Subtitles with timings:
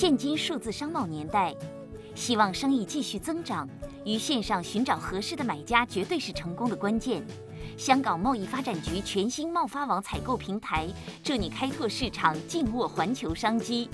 [0.00, 1.54] 现今数字商贸年代，
[2.14, 3.68] 希望生意继续增长，
[4.02, 7.22] 于线上寻找合适的买家绝对是成功的关键。
[7.76, 10.88] 香港贸易发展局全新贸发网采购平台，
[11.22, 13.90] 助你开拓市场，静握环球商机。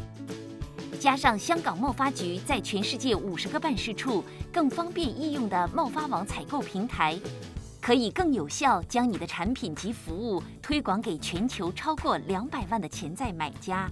[1.01, 7.19] 加上香港贸发局在全世界五十个办事处更方便易用的贸发网采购平台，
[7.83, 13.91] 可以更有效将你的产品及服务推广给全球超过两百万的潜在买家。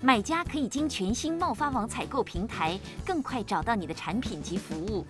[0.00, 5.04] 买家可以经全新贸发网采购平台更快找到你的产品及服务。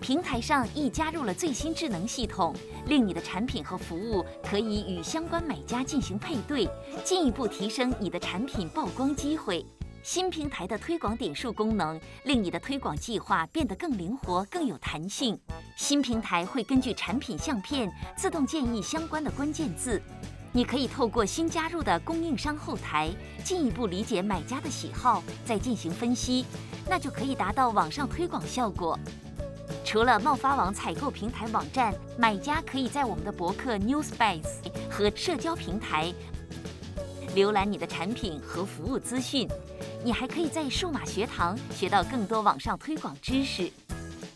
[0.00, 2.52] 平台上亦加入了最新智能系统，
[2.88, 6.68] 令你的产品和服务可以与相关买家进行配对，
[7.04, 9.64] 进一步提升你的产品曝光机会。
[10.02, 15.38] 新平台的推广点数功能，令你的推广计划变得更灵活、更有弹性。
[15.76, 20.02] 新平台会根据产品相片自动建议相关的关键字，
[20.56, 23.10] 你可以透过新加入的供应商后台，
[23.42, 26.46] 进一步理解买家的喜好，再进行分析，
[26.88, 28.96] 那就可以达到网上推广效果。
[29.84, 34.44] 除了贸发网采购平台网站，买家可以在我们的博客 Newspace
[34.88, 36.14] 和社交平台
[37.34, 39.48] 浏览你的产品和服务资讯。
[40.04, 43.72] 你还可以在数码学堂学到更多网上推广知识。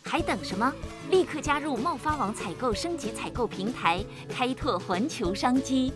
[0.09, 0.73] 还等什么？
[1.11, 5.93] 立刻加入贸发网采购升级采购平台，开拓环球商机。